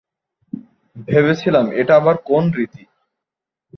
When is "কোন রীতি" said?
2.25-2.83